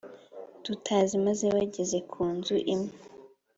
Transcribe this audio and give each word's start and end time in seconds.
tutazi 0.63 1.15
maze 1.25 1.45
bageze 1.55 1.97
ku 2.11 2.21
nzu 2.35 2.55
imwe 2.73 2.93